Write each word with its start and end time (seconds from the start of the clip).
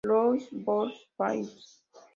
Louis 0.03 0.49
World's 0.65 0.99
Fair. 1.15 1.45